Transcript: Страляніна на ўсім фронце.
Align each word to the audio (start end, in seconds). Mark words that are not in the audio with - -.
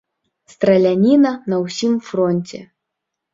Страляніна 0.53 1.33
на 1.53 1.59
ўсім 1.65 1.93
фронце. 2.09 2.63